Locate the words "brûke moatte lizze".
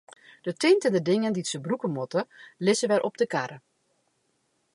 1.65-2.85